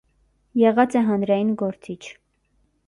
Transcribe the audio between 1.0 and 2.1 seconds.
է հանրային գործիչ։